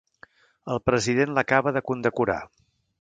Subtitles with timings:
[0.75, 2.39] El president l'acaba de condecorar.